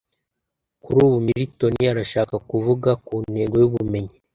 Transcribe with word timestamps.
Kuri 0.83 0.99
ubu 1.05 1.17
Milton 1.27 1.73
arashaka 1.93 2.35
kuvuga 2.49 2.89
kuntego 3.05 3.53
yubumenyi 3.61 4.15